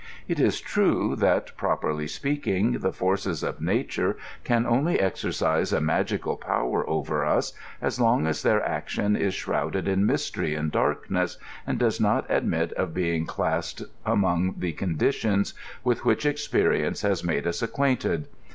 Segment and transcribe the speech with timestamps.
[0.27, 6.37] It is true that, properly speaking, the forces of nature can only exercise a magical
[6.37, 11.37] power over us as long as their action is shrouded in mystery and darkness,
[11.67, 15.53] and does not admit of be ing classed among the conditions
[15.83, 18.27] with which experience has made us acquainted.